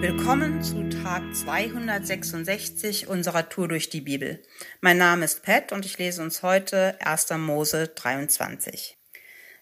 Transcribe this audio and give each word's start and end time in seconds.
Willkommen 0.00 0.62
zu 0.62 0.88
Tag 0.88 1.22
266 1.36 3.06
unserer 3.06 3.50
Tour 3.50 3.68
durch 3.68 3.90
die 3.90 4.00
Bibel. 4.00 4.42
Mein 4.80 4.96
Name 4.96 5.26
ist 5.26 5.42
Pat 5.42 5.72
und 5.72 5.84
ich 5.84 5.98
lese 5.98 6.22
uns 6.22 6.42
heute 6.42 6.96
1. 7.02 7.28
Mose 7.36 7.88
23. 7.88 8.96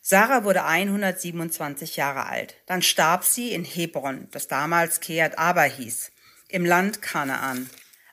Sarah 0.00 0.44
wurde 0.44 0.64
127 0.64 1.96
Jahre 1.96 2.26
alt. 2.26 2.54
Dann 2.66 2.82
starb 2.82 3.24
sie 3.24 3.50
in 3.50 3.64
Hebron, 3.64 4.28
das 4.30 4.46
damals 4.46 5.00
Keat 5.00 5.36
Aber 5.40 5.64
hieß, 5.64 6.12
im 6.48 6.64
Land 6.64 7.02
Kanaan. 7.02 7.68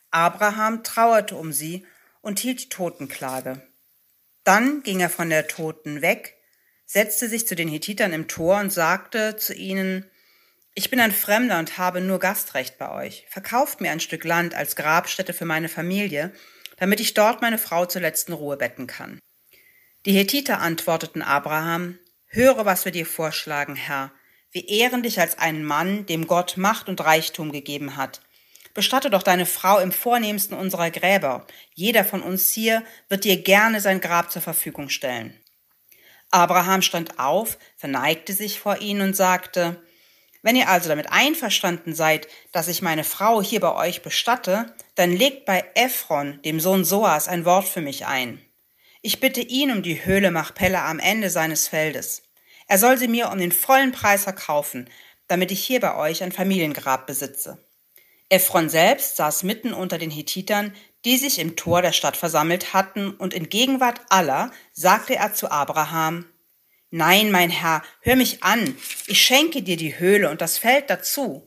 Abraham 0.09 0.83
trauerte 0.83 1.35
um 1.35 1.53
sie 1.53 1.85
und 2.21 2.39
hielt 2.39 2.63
die 2.63 2.69
Totenklage. 2.69 3.61
Dann 4.43 4.81
ging 4.81 4.99
er 4.99 5.11
von 5.11 5.29
der 5.29 5.47
Toten 5.47 6.01
weg, 6.01 6.37
setzte 6.87 7.29
sich 7.29 7.47
zu 7.47 7.55
den 7.55 7.69
Hethitern 7.69 8.13
im 8.13 8.27
Tor 8.27 8.59
und 8.61 8.73
sagte 8.73 9.37
zu 9.37 9.53
ihnen, 9.53 10.09
ich 10.75 10.89
bin 10.89 10.99
ein 10.99 11.13
Fremder 11.13 11.57
und 11.57 11.77
habe 11.77 12.01
nur 12.01 12.19
Gastrecht 12.19 12.77
bei 12.77 12.91
euch. 12.91 13.25
Verkauft 13.29 13.79
mir 13.79 13.91
ein 13.91 14.01
Stück 14.01 14.25
Land 14.25 14.53
als 14.53 14.75
Grabstätte 14.75 15.33
für 15.33 15.45
meine 15.45 15.69
Familie, 15.69 16.33
damit 16.77 16.99
ich 16.99 17.13
dort 17.13 17.41
meine 17.41 17.57
Frau 17.57 17.85
zur 17.85 18.01
letzten 18.01 18.33
Ruhe 18.33 18.57
betten 18.57 18.85
kann. 18.85 19.19
Die 20.05 20.11
Hethiter 20.11 20.59
antworteten 20.59 21.21
Abraham, 21.21 21.97
Höre, 22.27 22.65
was 22.65 22.83
wir 22.83 22.91
dir 22.91 23.05
vorschlagen, 23.05 23.75
Herr. 23.75 24.11
Wir 24.51 24.67
ehren 24.67 25.01
dich 25.01 25.19
als 25.19 25.37
einen 25.37 25.63
Mann, 25.63 26.05
dem 26.05 26.27
Gott 26.27 26.57
Macht 26.57 26.89
und 26.89 26.99
Reichtum 26.99 27.53
gegeben 27.53 27.95
hat. 27.95 28.19
Bestatte 28.73 29.09
doch 29.09 29.23
deine 29.23 29.45
Frau 29.45 29.79
im 29.79 29.93
vornehmsten 29.93 30.57
unserer 30.57 30.91
Gräber. 30.91 31.47
Jeder 31.73 32.03
von 32.03 32.21
uns 32.21 32.51
hier 32.51 32.83
wird 33.07 33.23
dir 33.23 33.41
gerne 33.41 33.79
sein 33.79 34.01
Grab 34.01 34.29
zur 34.29 34.41
Verfügung 34.41 34.89
stellen. 34.89 35.39
Abraham 36.31 36.81
stand 36.81 37.17
auf, 37.17 37.57
verneigte 37.77 38.33
sich 38.33 38.59
vor 38.59 38.81
ihnen 38.81 39.01
und 39.01 39.15
sagte, 39.15 39.81
wenn 40.45 40.55
ihr 40.55 40.69
also 40.69 40.89
damit 40.89 41.11
einverstanden 41.11 41.95
seid, 41.95 42.27
dass 42.51 42.67
ich 42.67 42.83
meine 42.83 43.03
Frau 43.03 43.41
hier 43.41 43.59
bei 43.59 43.73
euch 43.73 44.03
bestatte, 44.03 44.75
dann 44.93 45.11
legt 45.11 45.45
bei 45.45 45.65
Ephron, 45.73 46.39
dem 46.45 46.59
Sohn 46.59 46.85
Soas, 46.85 47.27
ein 47.27 47.45
Wort 47.45 47.67
für 47.67 47.81
mich 47.81 48.05
ein. 48.05 48.39
Ich 49.01 49.19
bitte 49.19 49.41
ihn 49.41 49.71
um 49.71 49.81
die 49.81 50.05
Höhle 50.05 50.29
Machpella 50.29 50.87
am 50.87 50.99
Ende 50.99 51.31
seines 51.31 51.67
Feldes. 51.67 52.21
Er 52.67 52.77
soll 52.77 52.99
sie 52.99 53.07
mir 53.07 53.31
um 53.31 53.39
den 53.39 53.51
vollen 53.51 53.91
Preis 53.91 54.25
verkaufen, 54.25 54.87
damit 55.27 55.49
ich 55.49 55.65
hier 55.65 55.79
bei 55.79 55.97
euch 55.97 56.21
ein 56.21 56.31
Familiengrab 56.31 57.07
besitze. 57.07 57.57
Ephron 58.29 58.69
selbst 58.69 59.15
saß 59.15 59.41
mitten 59.41 59.73
unter 59.73 59.97
den 59.97 60.11
Hethitern, 60.11 60.75
die 61.05 61.17
sich 61.17 61.39
im 61.39 61.55
Tor 61.55 61.81
der 61.81 61.91
Stadt 61.91 62.17
versammelt 62.17 62.71
hatten, 62.71 63.09
und 63.09 63.33
in 63.33 63.49
Gegenwart 63.49 63.99
aller 64.09 64.51
sagte 64.73 65.15
er 65.15 65.33
zu 65.33 65.49
Abraham, 65.49 66.27
Nein, 66.91 67.31
mein 67.31 67.49
Herr, 67.49 67.83
hör 68.01 68.15
mich 68.15 68.43
an, 68.43 68.77
ich 69.07 69.21
schenke 69.21 69.61
dir 69.61 69.77
die 69.77 69.99
Höhle 69.99 70.29
und 70.29 70.41
das 70.41 70.57
Feld 70.57 70.89
dazu. 70.89 71.43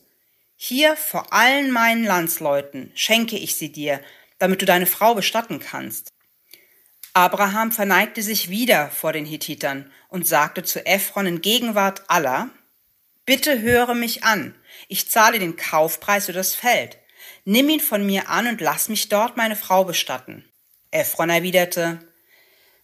Hier 0.57 0.97
vor 0.97 1.33
allen 1.33 1.71
meinen 1.71 2.05
Landsleuten 2.05 2.91
schenke 2.95 3.39
ich 3.39 3.55
sie 3.55 3.71
dir, 3.71 4.01
damit 4.39 4.61
du 4.61 4.67
deine 4.67 4.87
Frau 4.87 5.15
bestatten 5.15 5.61
kannst. 5.61 6.13
Abraham 7.15 7.73
verneigte 7.73 8.23
sich 8.23 8.51
wieder 8.51 8.91
vor 8.91 9.13
den 9.13 9.25
Hethitern 9.25 9.91
und 10.09 10.27
sagte 10.27 10.63
zu 10.63 10.85
Ephron 10.85 11.27
in 11.27 11.41
Gegenwart 11.41 12.03
aller, 12.09 12.51
Bitte 13.25 13.61
höre 13.61 13.95
mich 13.95 14.25
an, 14.25 14.55
ich 14.89 15.11
zahle 15.11 15.39
den 15.39 15.57
Kaufpreis 15.57 16.27
für 16.27 16.33
das 16.33 16.55
Feld. 16.55 16.99
Nimm 17.45 17.69
ihn 17.69 17.81
von 17.81 18.05
mir 18.07 18.29
an 18.29 18.47
und 18.47 18.61
lass 18.61 18.89
mich 18.89 19.09
dort 19.09 19.37
meine 19.37 19.57
Frau 19.57 19.85
bestatten. 19.85 20.45
Ephron 20.91 21.31
erwiderte, 21.31 21.99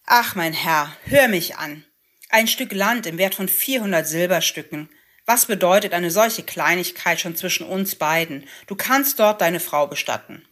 Ach, 0.05 0.35
mein 0.35 0.53
Herr, 0.53 0.95
hör 1.05 1.27
mich 1.27 1.57
an. 1.57 1.83
Ein 2.29 2.47
Stück 2.47 2.73
Land 2.73 3.05
im 3.05 3.17
Wert 3.17 3.35
von 3.35 3.47
400 3.47 4.07
Silberstücken. 4.07 4.89
Was 5.25 5.45
bedeutet 5.45 5.93
eine 5.93 6.11
solche 6.11 6.43
Kleinigkeit 6.43 7.19
schon 7.19 7.35
zwischen 7.35 7.65
uns 7.65 7.95
beiden? 7.95 8.45
Du 8.67 8.75
kannst 8.75 9.19
dort 9.19 9.41
deine 9.41 9.59
Frau 9.59 9.87
bestatten. 9.87 10.45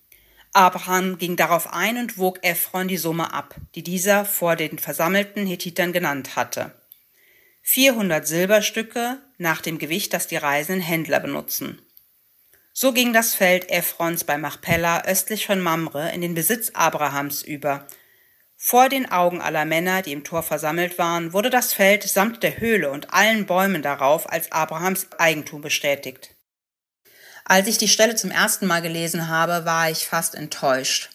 Abraham 0.54 1.18
ging 1.18 1.36
darauf 1.36 1.74
ein 1.74 1.98
und 1.98 2.18
wog 2.18 2.40
Ephron 2.44 2.88
die 2.88 2.98
Summe 2.98 3.34
ab, 3.34 3.56
die 3.74 3.84
dieser 3.84 4.24
vor 4.24 4.56
den 4.56 4.78
versammelten 4.78 5.48
Hethitern 5.48 5.94
genannt 5.94 6.36
hatte. 6.36 6.74
400 7.64 8.28
Silberstücke 8.28 9.20
nach 9.38 9.62
dem 9.62 9.80
Gewicht, 9.80 10.14
das 10.14 10.28
die 10.28 10.38
reisenden 10.38 10.84
Händler 10.84 11.20
benutzen. 11.20 11.82
So 12.72 12.92
ging 12.92 13.14
das 13.14 13.34
Feld 13.34 13.70
Ephrons 13.70 14.24
bei 14.24 14.38
Machpella 14.38 15.06
östlich 15.06 15.46
von 15.46 15.60
Mamre 15.60 16.12
in 16.12 16.22
den 16.22 16.36
Besitz 16.36 16.72
Abrahams 16.74 17.42
über. 17.44 17.88
Vor 18.66 18.88
den 18.88 19.12
Augen 19.12 19.42
aller 19.42 19.66
Männer, 19.66 20.04
die 20.04 20.14
im 20.14 20.24
Tor 20.24 20.42
versammelt 20.42 20.98
waren, 20.98 21.34
wurde 21.34 21.50
das 21.50 21.74
Feld 21.74 22.04
samt 22.04 22.44
der 22.44 22.62
Höhle 22.62 22.92
und 22.92 23.14
allen 23.14 23.46
Bäumen 23.46 23.82
darauf 23.82 24.32
als 24.32 24.54
Abrahams 24.54 25.08
Eigentum 25.18 25.60
bestätigt. 25.60 26.30
Als 27.44 27.68
ich 27.68 27.78
die 27.78 27.90
Stelle 27.90 28.16
zum 28.16 28.32
ersten 28.32 28.66
Mal 28.66 28.82
gelesen 28.82 29.28
habe, 29.28 29.66
war 29.66 29.92
ich 29.92 30.08
fast 30.08 30.34
enttäuscht. 30.34 31.10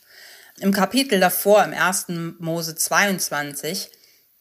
Im 0.60 0.74
Kapitel 0.74 1.20
davor, 1.20 1.64
im 1.64 1.72
1. 1.72 2.08
Mose 2.38 2.74
22, 2.74 3.92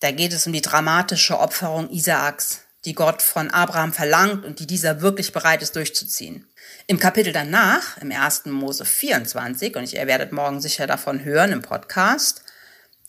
da 0.02 0.12
geht 0.12 0.34
es 0.34 0.46
um 0.46 0.52
die 0.52 0.62
dramatische 0.62 1.40
Opferung 1.40 1.90
Isaaks, 1.90 2.66
die 2.84 2.94
Gott 2.94 3.22
von 3.22 3.50
Abraham 3.52 3.94
verlangt 3.94 4.44
und 4.44 4.60
die 4.60 4.68
dieser 4.68 5.00
wirklich 5.00 5.32
bereit 5.32 5.62
ist 5.62 5.78
durchzuziehen. 5.78 6.46
Im 6.88 7.00
Kapitel 7.00 7.32
danach, 7.32 7.96
im 8.00 8.12
1. 8.12 8.48
Mose 8.48 8.84
24, 8.84 9.78
und 9.78 9.94
ihr 9.94 10.08
werdet 10.08 10.34
morgen 10.34 10.60
sicher 10.60 10.88
davon 10.88 11.24
hören 11.24 11.54
im 11.54 11.62
Podcast, 11.62 12.44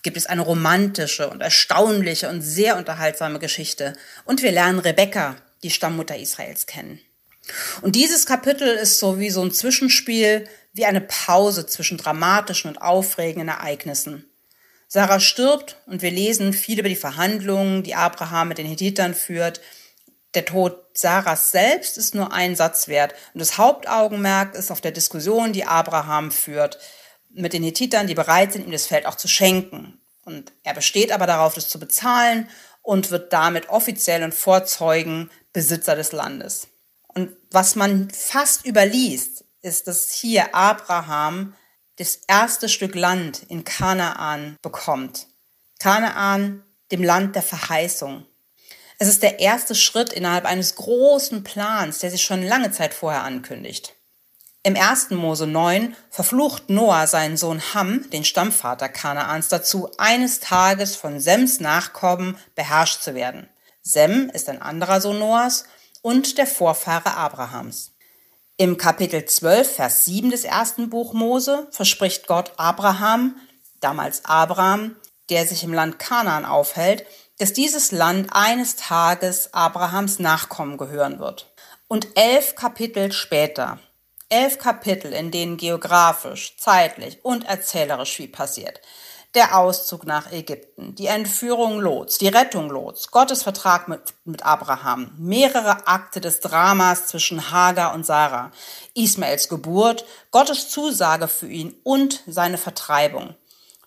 gibt 0.02 0.16
es 0.16 0.26
eine 0.26 0.42
romantische 0.42 1.28
und 1.28 1.40
erstaunliche 1.40 2.28
und 2.28 2.42
sehr 2.42 2.76
unterhaltsame 2.76 3.38
Geschichte. 3.38 3.94
Und 4.24 4.42
wir 4.42 4.52
lernen 4.52 4.78
Rebekka, 4.78 5.36
die 5.62 5.70
Stammmutter 5.70 6.16
Israels, 6.16 6.66
kennen. 6.66 7.00
Und 7.82 7.96
dieses 7.96 8.26
Kapitel 8.26 8.68
ist 8.68 8.98
so 8.98 9.18
wie 9.18 9.30
so 9.30 9.42
ein 9.42 9.52
Zwischenspiel, 9.52 10.46
wie 10.72 10.84
eine 10.84 11.00
Pause 11.00 11.66
zwischen 11.66 11.98
dramatischen 11.98 12.70
und 12.70 12.78
aufregenden 12.78 13.48
Ereignissen. 13.48 14.24
Sarah 14.86 15.20
stirbt 15.20 15.76
und 15.86 16.02
wir 16.02 16.10
lesen 16.10 16.52
viel 16.52 16.78
über 16.78 16.88
die 16.88 16.96
Verhandlungen, 16.96 17.82
die 17.82 17.94
Abraham 17.94 18.48
mit 18.48 18.58
den 18.58 18.66
Hethitern 18.66 19.14
führt. 19.14 19.60
Der 20.34 20.44
Tod 20.44 20.78
Sarahs 20.94 21.50
selbst 21.50 21.98
ist 21.98 22.14
nur 22.14 22.32
ein 22.32 22.54
Satz 22.54 22.88
wert 22.88 23.14
und 23.34 23.40
das 23.40 23.58
Hauptaugenmerk 23.58 24.54
ist 24.54 24.70
auf 24.70 24.80
der 24.80 24.92
Diskussion, 24.92 25.52
die 25.52 25.64
Abraham 25.64 26.30
führt 26.30 26.78
mit 27.30 27.52
den 27.52 27.62
Hethitern, 27.62 28.06
die 28.06 28.14
bereit 28.14 28.52
sind, 28.52 28.64
ihm 28.64 28.72
das 28.72 28.86
Feld 28.86 29.06
auch 29.06 29.16
zu 29.16 29.28
schenken. 29.28 30.00
Und 30.24 30.52
er 30.62 30.74
besteht 30.74 31.12
aber 31.12 31.26
darauf, 31.26 31.54
das 31.54 31.68
zu 31.68 31.78
bezahlen 31.78 32.48
und 32.82 33.10
wird 33.10 33.32
damit 33.32 33.68
offiziell 33.68 34.22
und 34.22 34.34
vorzeugen 34.34 35.30
Besitzer 35.52 35.96
des 35.96 36.12
Landes. 36.12 36.68
Und 37.08 37.36
was 37.50 37.76
man 37.76 38.10
fast 38.10 38.66
überliest, 38.66 39.44
ist, 39.62 39.88
dass 39.88 40.12
hier 40.12 40.54
Abraham 40.54 41.54
das 41.96 42.20
erste 42.28 42.68
Stück 42.68 42.94
Land 42.94 43.42
in 43.48 43.64
Kanaan 43.64 44.56
bekommt. 44.62 45.26
Kanaan, 45.80 46.62
dem 46.90 47.02
Land 47.02 47.34
der 47.34 47.42
Verheißung. 47.42 48.24
Es 48.98 49.08
ist 49.08 49.22
der 49.22 49.40
erste 49.40 49.74
Schritt 49.74 50.12
innerhalb 50.12 50.44
eines 50.44 50.74
großen 50.74 51.44
Plans, 51.44 51.98
der 52.00 52.10
sich 52.10 52.22
schon 52.22 52.42
lange 52.42 52.72
Zeit 52.72 52.94
vorher 52.94 53.22
ankündigt. 53.22 53.94
Im 54.68 54.76
1. 54.76 55.12
Mose 55.12 55.46
9 55.46 55.96
verflucht 56.10 56.68
Noah 56.68 57.06
seinen 57.06 57.38
Sohn 57.38 57.62
Ham, 57.72 58.04
den 58.10 58.22
Stammvater 58.22 58.90
Kanaans, 58.90 59.48
dazu, 59.48 59.90
eines 59.96 60.40
Tages 60.40 60.94
von 60.94 61.20
Sems 61.20 61.58
Nachkommen 61.58 62.36
beherrscht 62.54 63.00
zu 63.00 63.14
werden. 63.14 63.48
Sem 63.80 64.28
ist 64.28 64.46
ein 64.50 64.60
anderer 64.60 65.00
Sohn 65.00 65.20
Noahs 65.20 65.64
und 66.02 66.36
der 66.36 66.46
Vorfahre 66.46 67.16
Abrahams. 67.16 67.92
Im 68.58 68.76
Kapitel 68.76 69.24
12, 69.24 69.76
Vers 69.76 70.04
7 70.04 70.28
des 70.28 70.44
ersten 70.44 70.90
Buch 70.90 71.14
Mose 71.14 71.66
verspricht 71.70 72.26
Gott 72.26 72.52
Abraham, 72.58 73.36
damals 73.80 74.26
Abraham, 74.26 74.96
der 75.30 75.46
sich 75.46 75.64
im 75.64 75.72
Land 75.72 75.98
Kanaan 75.98 76.44
aufhält, 76.44 77.06
dass 77.38 77.54
dieses 77.54 77.90
Land 77.90 78.28
eines 78.32 78.76
Tages 78.76 79.54
Abrahams 79.54 80.18
Nachkommen 80.18 80.76
gehören 80.76 81.20
wird. 81.20 81.50
Und 81.86 82.08
elf 82.16 82.54
Kapitel 82.54 83.12
später, 83.12 83.78
elf 84.28 84.58
Kapitel, 84.58 85.12
in 85.12 85.30
denen 85.30 85.56
geografisch, 85.56 86.56
zeitlich 86.58 87.24
und 87.24 87.44
erzählerisch 87.44 88.16
viel 88.16 88.28
passiert, 88.28 88.80
der 89.34 89.58
Auszug 89.58 90.06
nach 90.06 90.32
Ägypten, 90.32 90.94
die 90.94 91.06
Entführung 91.06 91.80
Lots, 91.80 92.18
die 92.18 92.28
Rettung 92.28 92.70
Lots, 92.70 93.10
Gottes 93.10 93.42
Vertrag 93.42 93.88
mit, 93.88 94.00
mit 94.24 94.44
Abraham, 94.44 95.12
mehrere 95.18 95.86
Akte 95.86 96.20
des 96.20 96.40
Dramas 96.40 97.06
zwischen 97.08 97.50
Hagar 97.50 97.94
und 97.94 98.06
Sarah, 98.06 98.50
Ismaels 98.94 99.48
Geburt, 99.48 100.04
Gottes 100.30 100.70
Zusage 100.70 101.28
für 101.28 101.48
ihn 101.48 101.74
und 101.84 102.22
seine 102.26 102.58
Vertreibung, 102.58 103.34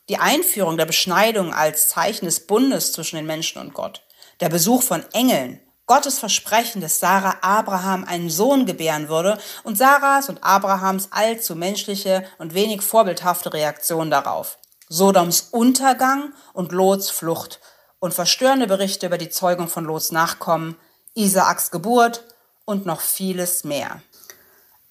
die 0.10 0.18
Einführung 0.18 0.78
der 0.78 0.86
Beschneidung 0.86 1.54
als 1.54 1.90
Zeichen 1.90 2.26
des 2.26 2.46
Bundes 2.46 2.94
zwischen 2.94 3.16
den 3.16 3.26
Menschen 3.26 3.62
und 3.62 3.74
Gott, 3.74 4.04
der 4.42 4.50
Besuch 4.50 4.84
von 4.84 5.04
Engeln, 5.14 5.60
Gottes 5.92 6.20
Versprechen, 6.20 6.80
dass 6.80 7.02
Sarah 7.02 7.40
Abraham 7.42 8.06
einen 8.06 8.30
Sohn 8.30 8.66
gebären 8.66 9.10
würde 9.10 9.38
und 9.64 9.78
Sarahs 9.78 10.30
und 10.30 10.42
Abrahams 10.42 11.10
allzu 11.12 11.54
menschliche 11.54 12.24
und 12.38 12.54
wenig 12.54 12.82
vorbildhafte 12.82 13.52
Reaktion 13.52 14.10
darauf. 14.10 14.58
Sodoms 14.88 15.50
Untergang 15.52 16.32
und 16.54 16.72
Lots 16.72 17.10
Flucht 17.10 17.60
und 18.00 18.14
verstörende 18.14 18.68
Berichte 18.68 19.08
über 19.08 19.18
die 19.18 19.28
Zeugung 19.28 19.68
von 19.68 19.84
Lots 19.84 20.14
Nachkommen, 20.14 20.78
Isaaks 21.14 21.72
Geburt 21.72 22.24
und 22.64 22.86
noch 22.86 23.02
vieles 23.02 23.66
mehr. 23.66 24.02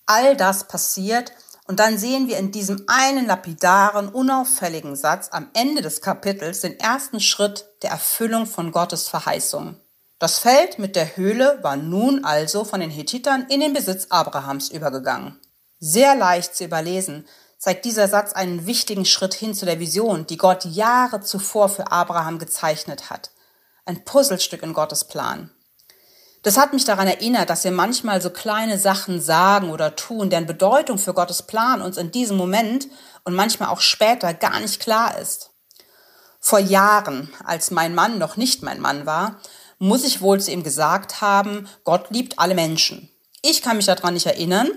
All 0.05 0.37
das 0.37 0.69
passiert 0.69 1.33
und 1.67 1.81
dann 1.81 1.97
sehen 1.97 2.29
wir 2.29 2.37
in 2.37 2.53
diesem 2.53 2.85
einen 2.89 3.27
lapidaren, 3.27 4.11
unauffälligen 4.11 4.97
Satz 4.97 5.31
am 5.33 5.49
Ende 5.55 5.81
des 5.81 6.03
Kapitels 6.03 6.61
den 6.61 6.79
ersten 6.79 7.21
Schritt 7.21 7.65
der 7.81 7.93
Erfüllung 7.93 8.45
von 8.45 8.71
Gottes 8.71 9.09
Verheißung. 9.09 9.81
Das 10.21 10.39
Feld 10.39 10.79
mit 10.79 10.97
der 10.97 11.17
Höhle 11.17 11.59
war 11.63 11.77
nun 11.77 12.27
also 12.27 12.65
von 12.65 12.81
den 12.81 12.91
Hethitern 12.91 13.47
in 13.49 13.61
den 13.61 13.73
Besitz 13.73 14.09
Abrahams 14.11 14.69
übergegangen. 14.69 15.41
Sehr 15.79 16.15
leicht 16.15 16.55
zu 16.55 16.65
überlesen 16.65 17.27
zeigt 17.57 17.87
dieser 17.87 18.07
Satz 18.07 18.35
einen 18.35 18.67
wichtigen 18.67 19.07
Schritt 19.07 19.33
hin 19.33 19.55
zu 19.55 19.65
der 19.65 19.81
Vision, 19.81 20.27
die 20.27 20.37
Gott 20.37 20.67
Jahre 20.67 21.23
zuvor 21.23 21.71
für 21.71 21.91
Abraham 21.91 22.39
gezeichnet 22.39 23.09
hat. 23.09 23.31
Ein 23.87 24.05
Puzzlestück 24.05 24.63
in 24.63 24.75
Gottes 24.75 25.05
Plan. 25.05 25.51
Das 26.43 26.59
hat 26.59 26.75
mich 26.75 26.85
daran 26.85 27.09
erinnert, 27.09 27.49
dass 27.49 27.65
wir 27.65 27.73
manchmal 27.73 28.21
so 28.21 28.29
kleine 28.29 28.79
Sachen 28.79 29.23
sagen 29.23 29.71
oder 29.71 29.97
tun, 29.97 30.29
deren 30.29 30.47
Bedeutung 30.47 30.99
für 30.99 31.15
Gottes 31.15 31.45
Plan 31.45 31.81
uns 31.81 31.97
in 31.97 32.13
diesem 32.13 32.37
Moment 32.37 32.89
und 33.25 33.35
manchmal 33.35 33.71
auch 33.71 33.81
später 33.81 34.35
gar 34.35 34.61
nicht 34.61 34.81
klar 34.81 35.17
ist. 35.19 35.51
Vor 36.41 36.59
Jahren, 36.59 37.33
als 37.43 37.71
mein 37.71 37.95
Mann 37.95 38.19
noch 38.19 38.37
nicht 38.37 38.63
mein 38.63 38.81
Mann 38.81 39.07
war, 39.07 39.41
muss 39.81 40.05
ich 40.05 40.21
wohl 40.21 40.41
zu 40.41 40.53
ihm 40.53 40.63
gesagt 40.63 41.21
haben, 41.21 41.67
Gott 41.85 42.11
liebt 42.11 42.39
alle 42.39 42.55
Menschen. 42.55 43.11
Ich 43.43 43.63
kann 43.63 43.79
mich 43.79 43.87
daran 43.87 44.15
nicht 44.15 44.27
erinnern. 44.27 44.69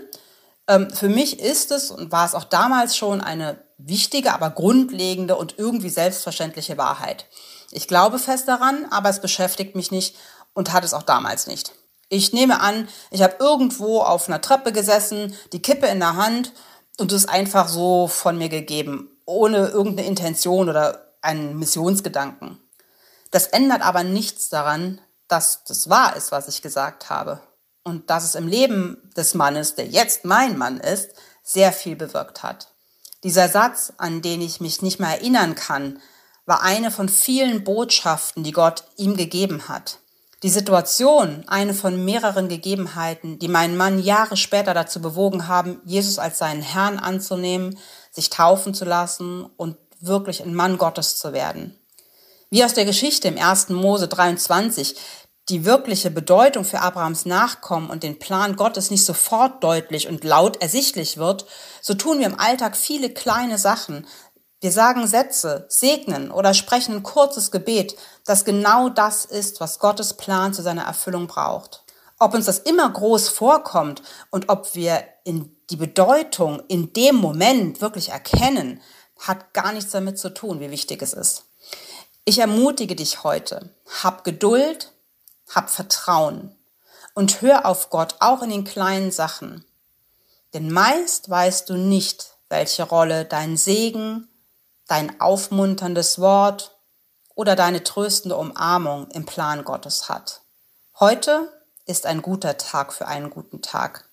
Ähm, 0.68 0.90
für 0.90 1.10
mich 1.10 1.40
ist 1.40 1.72
es 1.72 1.92
und 1.92 2.12
war 2.12 2.26
es 2.26 2.34
auch 2.34 2.46
damals 2.46 2.96
schon 2.98 3.22
eine 3.22 3.62
wichtige, 3.78 4.34
aber 4.34 4.50
grundlegende 4.50 5.36
und 5.36 5.60
irgendwie 5.60 5.90
selbstverständliche 5.90 6.78
Wahrheit. 6.78 7.26
Ich 7.72 7.90
glaube 7.90 8.18
fest 8.18 8.48
daran, 8.48 8.86
aber 8.92 9.10
es 9.10 9.20
beschäftigt 9.20 9.76
mich 9.76 9.92
nicht 9.92 10.16
und 10.54 10.72
hat 10.72 10.86
es 10.86 10.94
auch 10.94 11.04
damals 11.04 11.48
nicht. 11.48 11.74
Ich 12.08 12.32
nehme 12.32 12.62
an, 12.62 12.88
ich 13.12 13.22
habe 13.22 13.36
irgendwo 13.40 14.00
auf 14.02 14.30
einer 14.30 14.40
Treppe 14.40 14.72
gesessen, 14.72 15.36
die 15.52 15.62
Kippe 15.62 15.88
in 15.88 16.00
der 16.00 16.16
Hand 16.16 16.54
und 16.98 17.12
es 17.12 17.28
einfach 17.28 17.68
so 17.68 18.08
von 18.08 18.38
mir 18.38 18.50
gegeben, 18.50 19.10
ohne 19.26 19.68
irgendeine 19.68 20.08
Intention 20.08 20.70
oder 20.70 21.14
einen 21.22 21.58
Missionsgedanken. 21.58 22.63
Das 23.34 23.48
ändert 23.48 23.82
aber 23.82 24.04
nichts 24.04 24.50
daran, 24.50 25.02
dass 25.28 25.64
das 25.64 25.90
wahr 25.90 26.16
ist, 26.16 26.32
was 26.32 26.48
ich 26.48 26.62
gesagt 26.62 27.10
habe. 27.10 27.42
Und 27.84 28.12
dass 28.12 28.24
es 28.24 28.36
im 28.36 28.48
Leben 28.48 29.10
des 29.18 29.34
Mannes, 29.34 29.74
der 29.74 29.88
jetzt 29.88 30.24
mein 30.24 30.56
Mann 30.56 30.80
ist, 30.80 31.10
sehr 31.42 31.74
viel 31.74 31.96
bewirkt 31.96 32.44
hat. 32.44 32.68
Dieser 33.24 33.50
Satz, 33.50 33.92
an 33.98 34.22
den 34.22 34.40
ich 34.40 34.62
mich 34.62 34.84
nicht 34.84 35.00
mehr 35.00 35.10
erinnern 35.10 35.56
kann, 35.56 36.00
war 36.46 36.62
eine 36.62 36.92
von 36.92 37.10
vielen 37.10 37.64
Botschaften, 37.64 38.44
die 38.44 38.52
Gott 38.52 38.84
ihm 38.98 39.18
gegeben 39.18 39.68
hat. 39.68 39.98
Die 40.44 40.50
Situation, 40.50 41.44
eine 41.48 41.74
von 41.74 42.06
mehreren 42.06 42.50
Gegebenheiten, 42.50 43.40
die 43.40 43.48
meinen 43.48 43.78
Mann 43.78 43.98
Jahre 43.98 44.38
später 44.38 44.76
dazu 44.76 45.02
bewogen 45.02 45.48
haben, 45.48 45.82
Jesus 45.86 46.20
als 46.20 46.38
seinen 46.38 46.62
Herrn 46.62 47.00
anzunehmen, 47.00 47.80
sich 48.12 48.30
taufen 48.30 48.76
zu 48.76 48.86
lassen 48.86 49.44
und 49.58 49.76
wirklich 50.02 50.44
ein 50.44 50.54
Mann 50.54 50.78
Gottes 50.78 51.18
zu 51.18 51.34
werden. 51.34 51.80
Wie 52.54 52.64
aus 52.64 52.76
der 52.76 52.86
Geschichte 52.86 53.28
im 53.28 53.40
1. 53.40 53.70
Mose 53.70 54.08
23 54.08 54.96
die 55.50 55.66
wirkliche 55.66 56.12
Bedeutung 56.12 56.66
für 56.66 56.82
Abrahams 56.82 57.26
Nachkommen 57.26 57.90
und 57.90 58.04
den 58.04 58.20
Plan 58.20 58.56
Gottes 58.56 58.92
nicht 58.92 59.06
sofort 59.06 59.64
deutlich 59.64 60.08
und 60.08 60.24
laut 60.24 60.62
ersichtlich 60.62 61.18
wird, 61.18 61.48
so 61.82 61.96
tun 61.96 62.20
wir 62.20 62.28
im 62.28 62.40
Alltag 62.40 62.78
viele 62.78 63.10
kleine 63.10 63.58
Sachen, 63.58 64.06
wir 64.62 64.72
sagen 64.72 65.08
Sätze, 65.08 65.66
segnen 65.68 66.30
oder 66.30 66.54
sprechen 66.54 66.98
ein 66.98 67.02
kurzes 67.02 67.50
Gebet, 67.50 67.96
das 68.24 68.46
genau 68.46 68.88
das 68.88 69.26
ist, 69.26 69.60
was 69.60 69.80
Gottes 69.80 70.14
Plan 70.14 70.54
zu 70.54 70.62
seiner 70.62 70.84
Erfüllung 70.84 71.26
braucht. 71.26 71.84
Ob 72.20 72.36
uns 72.36 72.46
das 72.46 72.60
immer 72.60 72.88
groß 72.88 73.30
vorkommt 73.30 74.04
und 74.30 74.50
ob 74.50 74.76
wir 74.76 75.04
in 75.24 75.58
die 75.72 75.76
Bedeutung 75.76 76.62
in 76.68 76.94
dem 76.94 77.16
Moment 77.16 77.82
wirklich 77.82 78.10
erkennen, 78.10 78.80
hat 79.18 79.56
gar 79.56 79.72
nichts 79.72 79.90
damit 79.90 80.20
zu 80.20 80.32
tun, 80.32 80.60
wie 80.60 80.70
wichtig 80.70 81.02
es 81.02 81.14
ist. 81.14 81.46
Ich 82.26 82.40
ermutige 82.40 82.96
dich 82.96 83.26
heute, 83.26 83.76
hab 84.02 84.24
Geduld, 84.24 84.94
hab 85.54 85.70
Vertrauen 85.70 86.56
und 87.16 87.42
hör 87.42 87.66
auf 87.66 87.90
Gott 87.90 88.16
auch 88.22 88.42
in 88.42 88.50
den 88.50 88.64
kleinen 88.64 89.12
Sachen. 89.12 89.66
Denn 90.54 90.72
meist 90.72 91.30
weißt 91.30 91.70
du 91.70 91.74
nicht, 91.74 92.38
welche 92.48 92.84
Rolle 92.84 93.26
dein 93.26 93.58
Segen, 93.58 94.30
dein 94.88 95.20
aufmunterndes 95.20 96.18
Wort 96.20 96.80
oder 97.36 97.58
deine 97.58 97.84
tröstende 97.84 98.38
Umarmung 98.38 99.12
im 99.12 99.26
Plan 99.26 99.66
Gottes 99.66 100.08
hat. 100.08 100.44
Heute 101.02 101.52
ist 101.86 102.06
ein 102.06 102.22
guter 102.22 102.58
Tag 102.58 102.94
für 102.94 103.06
einen 103.06 103.32
guten 103.32 103.62
Tag. 103.62 104.08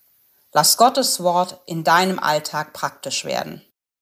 Lass 0.52 0.76
Gottes 0.76 1.22
Wort 1.22 1.60
in 1.66 1.84
deinem 1.84 2.18
Alltag 2.18 2.72
praktisch 2.72 3.24
werden. 3.24 3.62